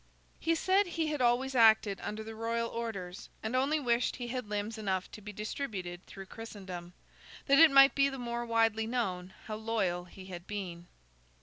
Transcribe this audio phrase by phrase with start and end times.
[0.39, 4.49] He said he had always acted under the Royal orders, and only wished he had
[4.49, 6.93] limbs enough to be distributed through Christendom,
[7.45, 10.87] that it might be the more widely known how loyal he had been.